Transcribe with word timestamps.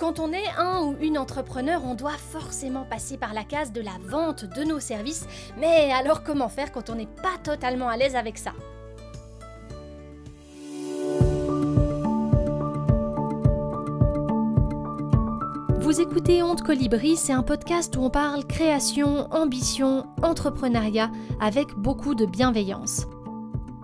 Quand 0.00 0.18
on 0.18 0.32
est 0.32 0.48
un 0.56 0.80
ou 0.82 0.96
une 1.02 1.18
entrepreneur, 1.18 1.84
on 1.84 1.94
doit 1.94 2.16
forcément 2.16 2.86
passer 2.86 3.18
par 3.18 3.34
la 3.34 3.44
case 3.44 3.70
de 3.70 3.82
la 3.82 3.98
vente 4.02 4.46
de 4.46 4.64
nos 4.64 4.80
services, 4.80 5.26
mais 5.58 5.92
alors 5.92 6.24
comment 6.24 6.48
faire 6.48 6.72
quand 6.72 6.88
on 6.88 6.94
n'est 6.94 7.04
pas 7.04 7.36
totalement 7.44 7.86
à 7.86 7.98
l'aise 7.98 8.16
avec 8.16 8.38
ça? 8.38 8.52
Vous 15.80 16.00
écoutez 16.00 16.42
Honte 16.42 16.62
Colibri, 16.62 17.16
c'est 17.16 17.34
un 17.34 17.42
podcast 17.42 17.94
où 17.94 18.00
on 18.00 18.10
parle 18.10 18.46
création, 18.46 19.30
ambition, 19.30 20.06
entrepreneuriat 20.22 21.10
avec 21.42 21.74
beaucoup 21.74 22.14
de 22.14 22.24
bienveillance. 22.24 23.06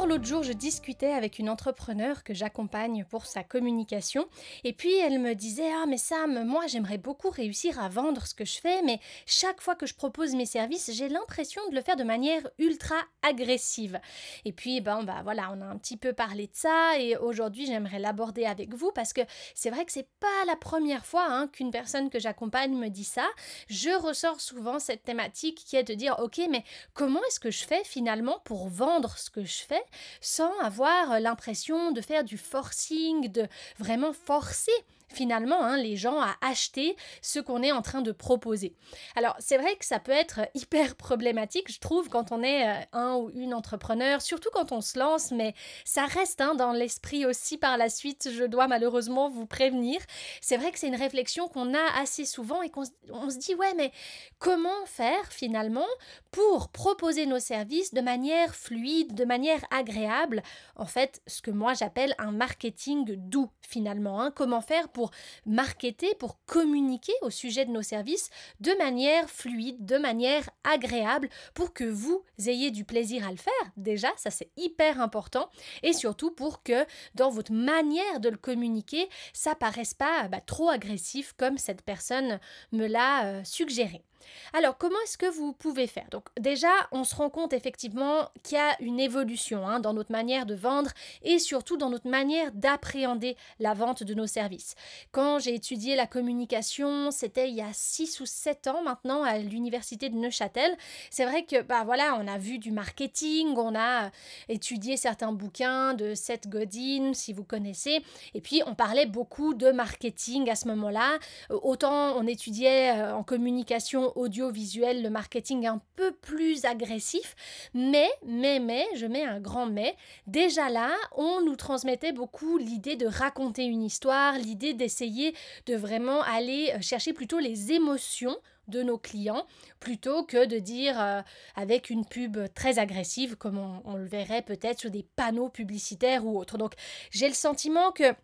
L'autre 0.00 0.24
jour, 0.24 0.42
je 0.42 0.52
discutais 0.52 1.12
avec 1.12 1.38
une 1.38 1.50
entrepreneur 1.50 2.24
que 2.24 2.32
j'accompagne 2.32 3.04
pour 3.04 3.26
sa 3.26 3.44
communication. 3.44 4.26
Et 4.64 4.72
puis, 4.72 4.94
elle 4.96 5.18
me 5.18 5.34
disait 5.34 5.70
Ah, 5.70 5.84
mais 5.86 5.98
Sam, 5.98 6.44
moi, 6.44 6.66
j'aimerais 6.66 6.98
beaucoup 6.98 7.28
réussir 7.28 7.78
à 7.78 7.88
vendre 7.88 8.26
ce 8.26 8.34
que 8.34 8.44
je 8.44 8.58
fais, 8.58 8.82
mais 8.82 9.00
chaque 9.26 9.60
fois 9.60 9.74
que 9.74 9.86
je 9.86 9.94
propose 9.94 10.34
mes 10.34 10.46
services, 10.46 10.90
j'ai 10.94 11.08
l'impression 11.08 11.60
de 11.68 11.74
le 11.74 11.82
faire 11.82 11.96
de 11.96 12.04
manière 12.04 12.42
ultra 12.58 12.96
agressive. 13.22 14.00
Et 14.44 14.52
puis, 14.52 14.80
ben, 14.80 15.02
bah 15.04 15.20
voilà, 15.22 15.52
on 15.54 15.60
a 15.60 15.66
un 15.66 15.76
petit 15.76 15.98
peu 15.98 16.14
parlé 16.14 16.46
de 16.46 16.54
ça. 16.54 16.98
Et 16.98 17.16
aujourd'hui, 17.16 17.66
j'aimerais 17.66 17.98
l'aborder 17.98 18.46
avec 18.46 18.74
vous 18.74 18.92
parce 18.92 19.12
que 19.12 19.20
c'est 19.54 19.70
vrai 19.70 19.84
que 19.84 19.92
c'est 19.92 20.08
pas 20.20 20.44
la 20.46 20.56
première 20.56 21.04
fois 21.04 21.26
hein, 21.28 21.48
qu'une 21.48 21.70
personne 21.70 22.08
que 22.08 22.18
j'accompagne 22.18 22.74
me 22.74 22.88
dit 22.88 23.04
ça. 23.04 23.26
Je 23.68 23.90
ressors 23.90 24.40
souvent 24.40 24.78
cette 24.78 25.04
thématique 25.04 25.62
qui 25.66 25.76
est 25.76 25.84
de 25.84 25.94
dire 25.94 26.16
Ok, 26.18 26.40
mais 26.50 26.64
comment 26.94 27.20
est-ce 27.28 27.40
que 27.40 27.50
je 27.50 27.64
fais 27.64 27.84
finalement 27.84 28.40
pour 28.44 28.68
vendre 28.68 29.18
ce 29.18 29.30
que 29.30 29.44
je 29.44 29.62
fais? 29.62 29.81
Sans 30.20 30.52
avoir 30.60 31.20
l'impression 31.20 31.92
de 31.92 32.00
faire 32.00 32.24
du 32.24 32.38
forcing, 32.38 33.30
de 33.30 33.46
vraiment 33.78 34.12
forcer 34.12 34.72
finalement 35.12 35.62
hein, 35.62 35.76
les 35.76 35.96
gens 35.96 36.20
à 36.20 36.34
acheter 36.40 36.96
ce 37.20 37.38
qu'on 37.38 37.62
est 37.62 37.72
en 37.72 37.82
train 37.82 38.02
de 38.02 38.12
proposer. 38.12 38.74
Alors 39.16 39.36
c'est 39.38 39.58
vrai 39.58 39.76
que 39.76 39.84
ça 39.84 39.98
peut 39.98 40.12
être 40.12 40.40
hyper 40.54 40.96
problématique, 40.96 41.70
je 41.72 41.78
trouve, 41.78 42.08
quand 42.08 42.32
on 42.32 42.42
est 42.42 42.68
euh, 42.68 42.80
un 42.92 43.14
ou 43.16 43.30
une 43.34 43.54
entrepreneur, 43.54 44.20
surtout 44.22 44.50
quand 44.52 44.72
on 44.72 44.80
se 44.80 44.98
lance, 44.98 45.30
mais 45.30 45.54
ça 45.84 46.06
reste 46.06 46.40
hein, 46.40 46.54
dans 46.54 46.72
l'esprit 46.72 47.26
aussi 47.26 47.58
par 47.58 47.76
la 47.76 47.88
suite, 47.88 48.30
je 48.32 48.44
dois 48.44 48.68
malheureusement 48.68 49.28
vous 49.28 49.46
prévenir. 49.46 50.00
C'est 50.40 50.56
vrai 50.56 50.72
que 50.72 50.78
c'est 50.78 50.88
une 50.88 50.96
réflexion 50.96 51.48
qu'on 51.48 51.74
a 51.74 52.00
assez 52.00 52.24
souvent 52.24 52.62
et 52.62 52.70
qu'on 52.70 52.84
se 52.84 53.38
dit, 53.38 53.54
ouais, 53.54 53.74
mais 53.76 53.92
comment 54.38 54.86
faire 54.86 55.30
finalement 55.30 55.86
pour 56.30 56.70
proposer 56.70 57.26
nos 57.26 57.38
services 57.38 57.92
de 57.92 58.00
manière 58.00 58.54
fluide, 58.54 59.14
de 59.14 59.24
manière 59.24 59.60
agréable? 59.70 60.42
En 60.76 60.86
fait, 60.86 61.20
ce 61.26 61.42
que 61.42 61.50
moi 61.50 61.74
j'appelle 61.74 62.14
un 62.18 62.32
marketing 62.32 63.14
doux 63.16 63.50
finalement. 63.60 64.20
Hein. 64.20 64.32
Comment 64.34 64.60
faire 64.60 64.88
pour 64.88 65.01
marketer, 65.46 66.14
pour 66.18 66.38
communiquer 66.44 67.12
au 67.22 67.30
sujet 67.30 67.64
de 67.64 67.70
nos 67.70 67.82
services 67.82 68.30
de 68.60 68.72
manière 68.78 69.28
fluide, 69.28 69.84
de 69.84 69.98
manière 69.98 70.48
agréable, 70.64 71.28
pour 71.54 71.72
que 71.72 71.84
vous 71.84 72.24
ayez 72.46 72.70
du 72.70 72.84
plaisir 72.84 73.26
à 73.26 73.30
le 73.30 73.36
faire. 73.36 73.52
Déjà, 73.76 74.08
ça 74.16 74.30
c'est 74.30 74.50
hyper 74.56 75.00
important. 75.00 75.48
Et 75.82 75.92
surtout 75.92 76.30
pour 76.30 76.62
que 76.62 76.86
dans 77.14 77.30
votre 77.30 77.52
manière 77.52 78.20
de 78.20 78.28
le 78.28 78.36
communiquer, 78.36 79.08
ça 79.32 79.54
paraisse 79.54 79.94
pas 79.94 80.28
bah, 80.28 80.40
trop 80.40 80.68
agressif 80.68 81.34
comme 81.36 81.58
cette 81.58 81.82
personne 81.82 82.40
me 82.72 82.86
l'a 82.86 83.26
euh, 83.26 83.44
suggéré. 83.44 84.04
Alors, 84.52 84.76
comment 84.78 84.96
est-ce 85.04 85.18
que 85.18 85.26
vous 85.26 85.52
pouvez 85.52 85.86
faire? 85.86 86.06
Donc, 86.10 86.24
déjà, 86.38 86.72
on 86.92 87.04
se 87.04 87.14
rend 87.14 87.30
compte 87.30 87.52
effectivement 87.52 88.28
qu'il 88.42 88.56
y 88.56 88.60
a 88.60 88.76
une 88.80 89.00
évolution 89.00 89.66
hein, 89.66 89.80
dans 89.80 89.94
notre 89.94 90.12
manière 90.12 90.46
de 90.46 90.54
vendre 90.54 90.90
et 91.22 91.38
surtout 91.38 91.76
dans 91.76 91.90
notre 91.90 92.08
manière 92.08 92.50
d'appréhender 92.52 93.36
la 93.60 93.74
vente 93.74 94.02
de 94.02 94.14
nos 94.14 94.26
services. 94.26 94.74
Quand 95.10 95.38
j'ai 95.38 95.54
étudié 95.54 95.96
la 95.96 96.06
communication, 96.06 97.10
c'était 97.10 97.48
il 97.48 97.54
y 97.54 97.62
a 97.62 97.72
6 97.72 98.20
ou 98.20 98.26
7 98.26 98.66
ans 98.68 98.82
maintenant 98.82 99.22
à 99.22 99.38
l'université 99.38 100.08
de 100.08 100.16
Neuchâtel. 100.16 100.76
C'est 101.10 101.24
vrai 101.24 101.44
que, 101.44 101.62
bah 101.62 101.82
voilà, 101.84 102.16
on 102.20 102.26
a 102.26 102.38
vu 102.38 102.58
du 102.58 102.70
marketing, 102.70 103.54
on 103.56 103.74
a 103.74 104.10
étudié 104.48 104.96
certains 104.96 105.32
bouquins 105.32 105.94
de 105.94 106.14
Seth 106.14 106.48
Godin, 106.48 107.12
si 107.14 107.32
vous 107.32 107.44
connaissez, 107.44 108.02
et 108.34 108.40
puis 108.40 108.62
on 108.66 108.74
parlait 108.74 109.06
beaucoup 109.06 109.54
de 109.54 109.70
marketing 109.70 110.50
à 110.50 110.54
ce 110.54 110.68
moment-là. 110.68 111.18
Autant 111.50 112.16
on 112.16 112.26
étudiait 112.26 112.98
euh, 112.98 113.14
en 113.14 113.22
communication 113.22 114.11
audiovisuel, 114.16 115.02
le 115.02 115.10
marketing 115.10 115.66
un 115.66 115.80
peu 115.96 116.12
plus 116.12 116.64
agressif. 116.64 117.34
Mais, 117.74 118.10
mais, 118.26 118.58
mais, 118.60 118.86
je 118.96 119.06
mets 119.06 119.24
un 119.24 119.40
grand 119.40 119.66
mais, 119.66 119.94
déjà 120.26 120.68
là, 120.68 120.90
on 121.16 121.40
nous 121.42 121.56
transmettait 121.56 122.12
beaucoup 122.12 122.58
l'idée 122.58 122.96
de 122.96 123.06
raconter 123.06 123.64
une 123.64 123.82
histoire, 123.82 124.38
l'idée 124.38 124.74
d'essayer 124.74 125.34
de 125.66 125.74
vraiment 125.74 126.22
aller 126.22 126.72
euh, 126.74 126.80
chercher 126.80 127.12
plutôt 127.12 127.38
les 127.38 127.72
émotions 127.72 128.36
de 128.68 128.82
nos 128.82 128.98
clients 128.98 129.44
plutôt 129.80 130.22
que 130.22 130.46
de 130.46 130.58
dire 130.58 131.00
euh, 131.00 131.20
avec 131.56 131.90
une 131.90 132.06
pub 132.06 132.38
très 132.54 132.78
agressive 132.78 133.36
comme 133.36 133.58
on, 133.84 133.96
le 133.96 134.06
verrait 134.06 134.42
peut-être 134.42 134.78
sur 134.78 134.90
des 134.90 135.04
panneaux 135.16 135.48
publicitaires 135.48 136.24
ou 136.24 136.38
autres. 136.38 136.58
Donc 136.58 136.74
j'ai 137.10 137.28
le 137.28 137.34
sentiment 137.34 137.90
que 137.90 138.14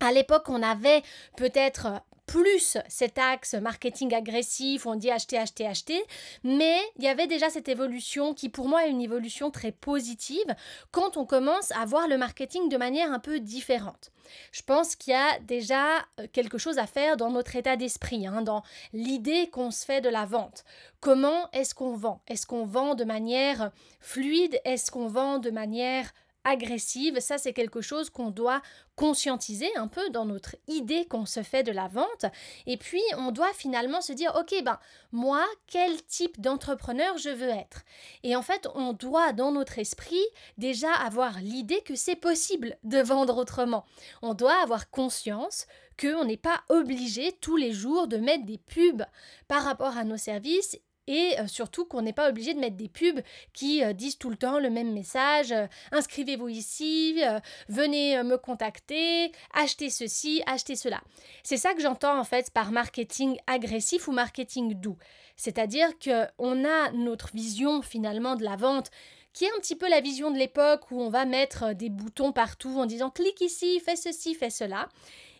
à 0.00 0.12
l'époque, 0.12 0.48
on 0.48 0.62
avait 0.62 1.02
peut-être 1.36 2.02
plus 2.26 2.76
cet 2.88 3.18
axe 3.18 3.54
marketing 3.54 4.14
agressif, 4.14 4.86
on 4.86 4.96
dit 4.96 5.10
acheter, 5.10 5.38
acheter, 5.38 5.66
acheter, 5.66 6.02
mais 6.44 6.78
il 6.96 7.04
y 7.04 7.08
avait 7.08 7.26
déjà 7.26 7.50
cette 7.50 7.68
évolution 7.68 8.34
qui 8.34 8.48
pour 8.48 8.68
moi 8.68 8.86
est 8.86 8.90
une 8.90 9.00
évolution 9.00 9.50
très 9.50 9.72
positive 9.72 10.54
quand 10.90 11.16
on 11.16 11.24
commence 11.24 11.70
à 11.72 11.84
voir 11.84 12.08
le 12.08 12.18
marketing 12.18 12.68
de 12.68 12.76
manière 12.76 13.12
un 13.12 13.18
peu 13.20 13.40
différente. 13.40 14.10
Je 14.52 14.62
pense 14.62 14.96
qu'il 14.96 15.12
y 15.12 15.16
a 15.16 15.38
déjà 15.40 15.98
euh, 16.18 16.26
quelque 16.32 16.58
chose 16.58 16.78
à 16.78 16.86
faire 16.86 17.16
dans 17.16 17.30
notre 17.30 17.54
état 17.54 17.76
d'esprit, 17.76 18.26
hein, 18.26 18.42
dans 18.42 18.62
l'idée 18.92 19.48
qu'on 19.50 19.70
se 19.70 19.84
fait 19.84 20.00
de 20.00 20.08
la 20.08 20.24
vente. 20.24 20.64
Comment 21.00 21.48
est-ce 21.52 21.74
qu'on 21.74 21.94
vend? 21.94 22.20
Est-ce 22.26 22.46
qu'on 22.46 22.64
vend 22.64 22.94
de 22.94 23.04
manière 23.04 23.70
fluide? 24.00 24.60
Est-ce 24.64 24.90
qu'on 24.90 25.06
vend 25.06 25.38
de 25.38 25.50
manière 25.50 26.10
agressive, 26.46 27.20
ça 27.20 27.36
c'est 27.36 27.52
quelque 27.52 27.80
chose 27.80 28.08
qu'on 28.08 28.30
doit 28.30 28.62
conscientiser 28.94 29.68
un 29.76 29.88
peu 29.88 30.08
dans 30.10 30.24
notre 30.24 30.56
idée 30.68 31.04
qu'on 31.04 31.26
se 31.26 31.42
fait 31.42 31.62
de 31.62 31.72
la 31.72 31.88
vente. 31.88 32.24
Et 32.66 32.76
puis 32.76 33.02
on 33.18 33.32
doit 33.32 33.52
finalement 33.52 34.00
se 34.00 34.12
dire, 34.12 34.32
ok, 34.38 34.62
ben 34.64 34.78
moi, 35.12 35.44
quel 35.66 36.02
type 36.04 36.40
d'entrepreneur 36.40 37.18
je 37.18 37.30
veux 37.30 37.50
être? 37.50 37.82
Et 38.22 38.36
en 38.36 38.42
fait, 38.42 38.68
on 38.74 38.92
doit 38.92 39.32
dans 39.32 39.52
notre 39.52 39.78
esprit 39.78 40.24
déjà 40.56 40.92
avoir 40.92 41.40
l'idée 41.40 41.82
que 41.82 41.96
c'est 41.96 42.16
possible 42.16 42.78
de 42.84 42.98
vendre 42.98 43.36
autrement. 43.36 43.84
On 44.22 44.32
doit 44.32 44.62
avoir 44.62 44.90
conscience 44.90 45.66
qu'on 46.00 46.24
n'est 46.24 46.36
pas 46.36 46.62
obligé 46.68 47.32
tous 47.40 47.56
les 47.56 47.72
jours 47.72 48.06
de 48.06 48.18
mettre 48.18 48.44
des 48.44 48.58
pubs 48.58 49.04
par 49.48 49.64
rapport 49.64 49.96
à 49.96 50.04
nos 50.04 50.16
services 50.16 50.78
et 51.06 51.38
euh, 51.38 51.46
surtout 51.46 51.84
qu'on 51.84 52.02
n'est 52.02 52.12
pas 52.12 52.28
obligé 52.28 52.54
de 52.54 52.58
mettre 52.58 52.76
des 52.76 52.88
pubs 52.88 53.20
qui 53.52 53.82
euh, 53.84 53.92
disent 53.92 54.18
tout 54.18 54.30
le 54.30 54.36
temps 54.36 54.58
le 54.58 54.70
même 54.70 54.92
message 54.92 55.52
euh, 55.52 55.66
inscrivez-vous 55.92 56.48
ici, 56.48 57.20
venez 57.68 58.22
me 58.22 58.36
contacter, 58.36 59.32
achetez 59.54 59.90
ceci, 59.90 60.42
achetez 60.46 60.76
cela. 60.76 61.00
C'est 61.42 61.56
ça 61.56 61.74
que 61.74 61.80
j'entends 61.80 62.18
en 62.18 62.24
fait 62.24 62.50
par 62.50 62.72
marketing 62.72 63.36
agressif 63.46 64.08
ou 64.08 64.12
marketing 64.12 64.74
doux. 64.74 64.96
C'est-à-dire 65.36 65.98
que 65.98 66.26
on 66.38 66.64
a 66.64 66.90
notre 66.92 67.30
vision 67.34 67.82
finalement 67.82 68.36
de 68.36 68.44
la 68.44 68.56
vente 68.56 68.90
qui 69.36 69.44
est 69.44 69.50
un 69.54 69.60
petit 69.60 69.76
peu 69.76 69.88
la 69.88 70.00
vision 70.00 70.30
de 70.30 70.38
l'époque 70.38 70.90
où 70.90 71.00
on 71.00 71.10
va 71.10 71.26
mettre 71.26 71.74
des 71.74 71.90
boutons 71.90 72.32
partout 72.32 72.78
en 72.78 72.86
disant 72.86 73.10
clique 73.10 73.42
ici, 73.42 73.80
fais 73.80 73.96
ceci, 73.96 74.34
fais 74.34 74.48
cela. 74.48 74.88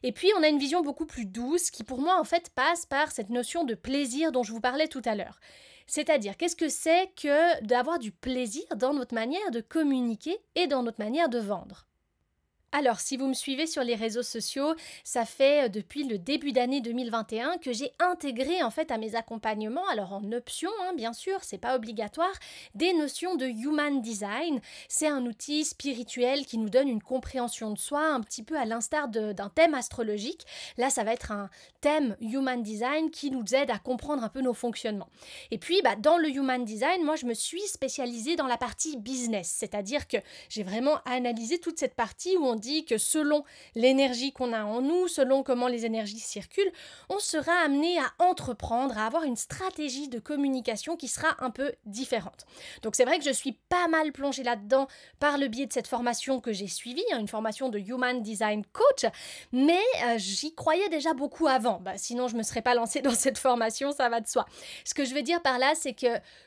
Et 0.02 0.12
puis 0.12 0.30
on 0.38 0.42
a 0.42 0.48
une 0.48 0.58
vision 0.58 0.82
beaucoup 0.82 1.06
plus 1.06 1.26
douce 1.26 1.70
qui 1.70 1.84
pour 1.84 2.00
moi 2.00 2.20
en 2.20 2.24
fait 2.24 2.50
passe 2.50 2.86
par 2.86 3.10
cette 3.10 3.30
notion 3.30 3.64
de 3.64 3.74
plaisir 3.74 4.32
dont 4.32 4.42
je 4.42 4.52
vous 4.52 4.60
parlais 4.60 4.88
tout 4.88 5.02
à 5.04 5.14
l'heure. 5.14 5.40
C'est-à-dire 5.86 6.36
qu'est-ce 6.36 6.56
que 6.56 6.68
c'est 6.68 7.12
que 7.14 7.62
d'avoir 7.64 7.98
du 7.98 8.12
plaisir 8.12 8.64
dans 8.76 8.92
notre 8.92 9.14
manière 9.14 9.50
de 9.52 9.60
communiquer 9.60 10.36
et 10.54 10.66
dans 10.66 10.82
notre 10.82 11.02
manière 11.02 11.28
de 11.28 11.38
vendre? 11.38 11.85
Alors, 12.72 13.00
si 13.00 13.16
vous 13.16 13.26
me 13.26 13.34
suivez 13.34 13.66
sur 13.66 13.84
les 13.84 13.94
réseaux 13.94 14.24
sociaux, 14.24 14.74
ça 15.04 15.24
fait 15.24 15.64
euh, 15.64 15.68
depuis 15.68 16.04
le 16.04 16.18
début 16.18 16.52
d'année 16.52 16.80
2021 16.80 17.58
que 17.58 17.72
j'ai 17.72 17.92
intégré 18.00 18.62
en 18.62 18.70
fait 18.70 18.90
à 18.90 18.98
mes 18.98 19.14
accompagnements, 19.14 19.86
alors 19.88 20.12
en 20.12 20.32
option 20.32 20.70
hein, 20.82 20.92
bien 20.94 21.12
sûr, 21.12 21.38
c'est 21.42 21.58
pas 21.58 21.76
obligatoire, 21.76 22.32
des 22.74 22.92
notions 22.92 23.36
de 23.36 23.46
human 23.46 24.02
design. 24.02 24.60
C'est 24.88 25.06
un 25.06 25.24
outil 25.26 25.64
spirituel 25.64 26.44
qui 26.44 26.58
nous 26.58 26.68
donne 26.68 26.88
une 26.88 27.02
compréhension 27.02 27.70
de 27.70 27.78
soi 27.78 28.04
un 28.04 28.20
petit 28.20 28.42
peu 28.42 28.58
à 28.58 28.64
l'instar 28.64 29.08
d'un 29.08 29.48
thème 29.48 29.74
astrologique. 29.74 30.44
Là, 30.76 30.90
ça 30.90 31.04
va 31.04 31.12
être 31.12 31.32
un 31.32 31.48
thème 31.80 32.16
human 32.20 32.62
design 32.62 33.10
qui 33.10 33.30
nous 33.30 33.44
aide 33.54 33.70
à 33.70 33.78
comprendre 33.78 34.24
un 34.24 34.28
peu 34.28 34.40
nos 34.40 34.54
fonctionnements. 34.54 35.08
Et 35.50 35.58
puis, 35.58 35.80
bah, 35.82 35.96
dans 35.96 36.18
le 36.18 36.28
human 36.28 36.64
design, 36.64 37.04
moi, 37.04 37.16
je 37.16 37.26
me 37.26 37.34
suis 37.34 37.62
spécialisée 37.62 38.36
dans 38.36 38.46
la 38.46 38.58
partie 38.58 38.96
business, 38.96 39.54
c'est-à-dire 39.56 40.08
que 40.08 40.18
j'ai 40.48 40.64
vraiment 40.64 40.98
analysé 41.04 41.58
toute 41.58 41.78
cette 41.78 41.94
partie 41.94 42.36
où 42.36 42.44
on 42.44 42.56
que 42.84 42.98
selon 42.98 43.44
l'énergie 43.74 44.32
qu'on 44.32 44.52
a 44.52 44.64
en 44.64 44.80
nous, 44.80 45.08
selon 45.08 45.42
comment 45.42 45.68
les 45.68 45.84
énergies 45.84 46.18
circulent, 46.18 46.72
on 47.08 47.18
sera 47.18 47.52
amené 47.64 47.98
à 47.98 48.12
entreprendre, 48.18 48.98
à 48.98 49.06
avoir 49.06 49.24
une 49.24 49.36
stratégie 49.36 50.08
de 50.08 50.18
communication 50.18 50.96
qui 50.96 51.08
sera 51.08 51.36
un 51.38 51.50
peu 51.50 51.72
différente. 51.84 52.46
Donc 52.82 52.96
c'est 52.96 53.04
vrai 53.04 53.18
que 53.18 53.24
je 53.24 53.30
suis 53.30 53.52
pas 53.68 53.88
mal 53.88 54.12
plongée 54.12 54.42
là-dedans 54.42 54.88
par 55.18 55.38
le 55.38 55.48
biais 55.48 55.66
de 55.66 55.72
cette 55.72 55.86
formation 55.86 56.40
que 56.40 56.52
j'ai 56.52 56.68
suivie, 56.68 57.04
hein, 57.12 57.18
une 57.18 57.28
formation 57.28 57.68
de 57.68 57.78
Human 57.78 58.22
Design 58.22 58.64
Coach, 58.72 59.10
mais 59.52 59.80
euh, 60.04 60.18
j'y 60.18 60.54
croyais 60.54 60.88
déjà 60.88 61.14
beaucoup 61.14 61.46
avant. 61.46 61.80
Bah, 61.80 61.96
sinon, 61.96 62.28
je 62.28 62.36
me 62.36 62.42
serais 62.42 62.62
pas 62.62 62.74
lancée 62.74 63.02
dans 63.02 63.14
cette 63.14 63.38
formation, 63.38 63.92
ça 63.92 64.08
va 64.08 64.20
de 64.20 64.26
soi. 64.26 64.46
Ce 64.84 64.94
que 64.94 65.04
je 65.04 65.14
veux 65.14 65.22
dire 65.22 65.42
par 65.42 65.58
là, 65.58 65.74
c'est 65.74 65.94
que 65.94 66.06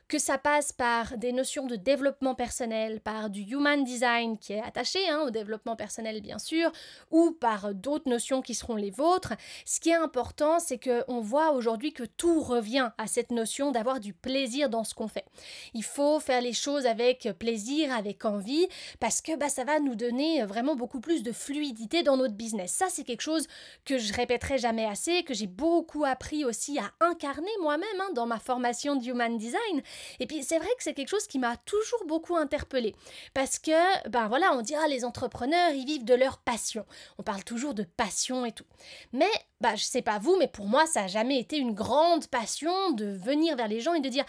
que 0.10 0.18
ça 0.18 0.40
passe 0.40 0.74
par 0.74 1.18
des 1.18 1.32
notions 1.32 1.68
de 1.68 1.76
développement 1.76 2.34
personnel, 2.34 3.00
par 3.00 3.30
du 3.30 3.42
human 3.42 3.84
design 3.84 4.40
qui 4.40 4.54
est 4.54 4.62
attaché 4.62 5.08
hein, 5.08 5.22
au 5.28 5.30
développement 5.30 5.76
personnel 5.76 5.99
bien 6.22 6.40
sûr, 6.40 6.72
ou 7.12 7.32
par 7.32 7.74
d'autres 7.74 8.10
notions 8.10 8.42
qui 8.42 8.56
seront 8.56 8.76
les 8.76 8.92
vôtres, 8.92 9.34
ce 9.66 9.80
qui 9.80 9.90
est 9.90 9.96
important, 9.96 10.60
c'est 10.60 10.80
qu'on 10.80 11.20
voit 11.22 11.52
aujourd'hui 11.52 11.94
que 11.94 12.04
tout 12.04 12.42
revient 12.42 12.92
à 12.98 13.08
cette 13.08 13.32
notion 13.32 13.72
d'avoir 13.72 14.00
du 14.00 14.14
plaisir 14.14 14.70
dans 14.70 14.84
ce 14.84 14.94
qu'on 14.94 15.08
fait. 15.08 15.26
Il 15.74 15.84
faut 15.84 16.20
faire 16.20 16.42
les 16.42 16.54
choses 16.54 16.86
avec 16.86 17.30
plaisir, 17.40 17.94
avec 17.94 18.26
envie, 18.26 18.68
parce 19.00 19.22
que 19.22 19.36
bah, 19.36 19.50
ça 19.50 19.64
va 19.64 19.80
nous 19.80 19.96
donner 19.96 20.44
vraiment 20.46 20.76
beaucoup 20.76 21.00
plus 21.00 21.24
de 21.24 21.32
fluidité 21.32 22.04
dans 22.04 22.18
notre 22.18 22.36
business. 22.36 22.72
Ça, 22.72 22.88
c'est 22.90 23.04
quelque 23.04 23.22
chose 23.22 23.48
que 23.86 23.98
je 23.98 24.14
répéterai 24.14 24.58
jamais 24.58 24.86
assez, 24.86 25.24
que 25.24 25.34
j'ai 25.34 25.48
beaucoup 25.48 26.06
appris 26.06 26.46
aussi 26.46 26.80
à 26.80 26.92
incarner 27.02 27.52
moi-même 27.62 27.88
hein, 28.00 28.10
dans 28.14 28.26
ma 28.26 28.40
formation 28.40 28.96
de 28.96 29.06
Human 29.06 29.38
Design. 29.38 29.82
Et 30.20 30.28
puis 30.28 30.44
c'est 30.44 30.58
vrai 30.58 30.70
que 30.78 30.84
c'est 30.84 30.94
quelque 30.94 31.10
chose 31.10 31.28
qui 31.28 31.40
m'a 31.40 31.58
toujours 31.58 32.06
beaucoup 32.06 32.36
interpellée. 32.36 32.96
Parce 33.34 33.60
que, 33.60 34.10
ben 34.10 34.28
voilà, 34.28 34.54
on 34.54 34.62
dira 34.62 34.88
les 34.88 35.06
entrepreneurs, 35.06 35.72
ils 35.72 35.86
vivent 35.90 36.06
de 36.06 36.14
leur 36.14 36.38
passion. 36.38 36.86
On 37.18 37.24
parle 37.24 37.44
toujours 37.44 37.74
de 37.74 37.84
passion 37.84 38.46
et 38.46 38.52
tout. 38.52 38.66
Mais, 39.12 39.30
bah, 39.60 39.76
je 39.76 39.84
sais 39.84 40.02
pas 40.02 40.20
vous, 40.20 40.36
mais 40.38 40.48
pour 40.48 40.68
moi, 40.68 40.86
ça 40.86 41.02
n'a 41.02 41.08
jamais 41.08 41.40
été 41.40 41.58
une 41.58 41.74
grande 41.74 42.28
passion 42.28 42.92
de 42.92 43.06
venir 43.06 43.56
vers 43.56 43.68
les 43.68 43.82
gens 43.82 43.94
et 43.94 44.02
de 44.02 44.10
dire 44.10 44.26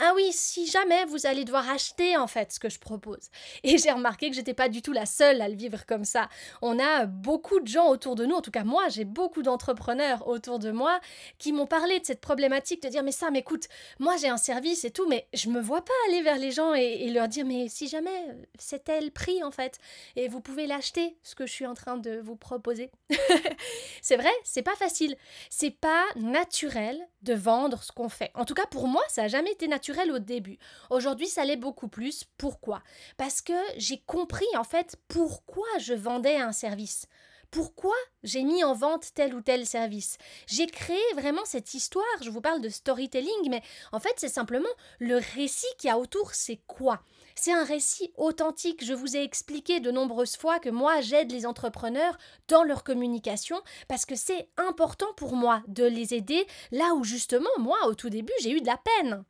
ah 0.00 0.12
oui, 0.14 0.30
si 0.32 0.66
jamais 0.66 1.04
vous 1.06 1.26
allez 1.26 1.44
devoir 1.44 1.68
acheter 1.68 2.16
en 2.16 2.28
fait 2.28 2.52
ce 2.52 2.60
que 2.60 2.68
je 2.68 2.78
propose. 2.78 3.30
Et 3.64 3.78
j'ai 3.78 3.90
remarqué 3.90 4.30
que 4.30 4.36
j'étais 4.36 4.54
pas 4.54 4.68
du 4.68 4.80
tout 4.80 4.92
la 4.92 5.06
seule 5.06 5.40
à 5.40 5.48
le 5.48 5.56
vivre 5.56 5.86
comme 5.86 6.04
ça. 6.04 6.28
On 6.62 6.78
a 6.78 7.06
beaucoup 7.06 7.58
de 7.58 7.66
gens 7.66 7.88
autour 7.88 8.14
de 8.14 8.24
nous, 8.24 8.36
en 8.36 8.40
tout 8.40 8.52
cas 8.52 8.62
moi, 8.62 8.88
j'ai 8.88 9.04
beaucoup 9.04 9.42
d'entrepreneurs 9.42 10.28
autour 10.28 10.60
de 10.60 10.70
moi 10.70 11.00
qui 11.38 11.52
m'ont 11.52 11.66
parlé 11.66 11.98
de 11.98 12.06
cette 12.06 12.20
problématique 12.20 12.82
de 12.82 12.88
dire 12.88 13.02
mais 13.02 13.12
ça, 13.12 13.30
mais 13.32 13.40
écoute, 13.40 13.68
moi 13.98 14.16
j'ai 14.16 14.28
un 14.28 14.36
service 14.36 14.84
et 14.84 14.92
tout, 14.92 15.08
mais 15.08 15.26
je 15.34 15.48
me 15.48 15.60
vois 15.60 15.84
pas 15.84 15.92
aller 16.08 16.22
vers 16.22 16.38
les 16.38 16.52
gens 16.52 16.74
et, 16.74 17.08
leur 17.08 17.26
dire 17.26 17.44
mais 17.44 17.68
si 17.68 17.88
jamais 17.88 18.26
c'est 18.58 18.84
tel 18.84 19.10
prix 19.10 19.42
en 19.42 19.50
fait 19.50 19.78
et 20.14 20.28
vous 20.28 20.40
pouvez 20.40 20.66
l'acheter 20.66 21.16
ce 21.22 21.34
que 21.34 21.46
je 21.46 21.52
suis 21.52 21.66
en 21.66 21.74
train 21.74 21.96
de 21.96 22.20
vous 22.20 22.36
proposer. 22.36 22.90
c'est 24.02 24.16
vrai, 24.16 24.30
c'est 24.44 24.62
pas 24.62 24.76
facile, 24.76 25.16
c'est 25.50 25.70
pas 25.70 26.04
naturel 26.16 27.08
de 27.22 27.34
vendre 27.34 27.82
ce 27.82 27.92
qu'on 27.92 28.08
fait. 28.08 28.30
En 28.34 28.44
tout 28.44 28.54
cas 28.54 28.66
pour 28.66 28.86
moi, 28.86 29.02
ça 29.08 29.24
a 29.24 29.28
jamais 29.28 29.52
été 29.52 29.68
naturel 29.68 30.10
au 30.12 30.18
début. 30.18 30.58
Aujourd'hui, 30.90 31.28
ça 31.28 31.44
l'est 31.44 31.56
beaucoup 31.56 31.88
plus. 31.88 32.24
Pourquoi? 32.36 32.82
Parce 33.16 33.42
que 33.42 33.52
j'ai 33.76 33.98
compris 34.06 34.46
en 34.56 34.64
fait 34.64 34.96
pourquoi 35.08 35.68
je 35.78 35.94
vendais 35.94 36.36
un 36.36 36.52
service. 36.52 37.06
Pourquoi 37.50 37.94
j'ai 38.22 38.42
mis 38.42 38.62
en 38.62 38.74
vente 38.74 39.14
tel 39.14 39.34
ou 39.34 39.40
tel 39.40 39.66
service? 39.66 40.18
J'ai 40.46 40.66
créé 40.66 41.00
vraiment 41.14 41.44
cette 41.46 41.72
histoire, 41.72 42.04
je 42.22 42.28
vous 42.28 42.42
parle 42.42 42.60
de 42.60 42.68
storytelling, 42.68 43.48
mais 43.48 43.62
en 43.90 44.00
fait 44.00 44.12
c'est 44.16 44.28
simplement 44.28 44.68
le 44.98 45.16
récit 45.34 45.66
qu'il 45.78 45.88
y 45.88 45.90
a 45.90 45.98
autour, 45.98 46.34
c'est 46.34 46.60
quoi? 46.66 47.00
C'est 47.40 47.52
un 47.52 47.62
récit 47.62 48.12
authentique, 48.16 48.84
je 48.84 48.92
vous 48.92 49.16
ai 49.16 49.22
expliqué 49.22 49.78
de 49.78 49.92
nombreuses 49.92 50.36
fois 50.36 50.58
que 50.58 50.70
moi 50.70 51.00
j'aide 51.00 51.30
les 51.30 51.46
entrepreneurs 51.46 52.18
dans 52.48 52.64
leur 52.64 52.82
communication 52.82 53.62
parce 53.86 54.06
que 54.06 54.16
c'est 54.16 54.48
important 54.56 55.06
pour 55.16 55.36
moi 55.36 55.62
de 55.68 55.84
les 55.84 56.14
aider 56.14 56.44
là 56.72 56.94
où 56.94 57.04
justement 57.04 57.48
moi 57.56 57.78
au 57.86 57.94
tout 57.94 58.10
début 58.10 58.32
j'ai 58.40 58.50
eu 58.50 58.60
de 58.60 58.66
la 58.66 58.76
peine. 58.76 59.24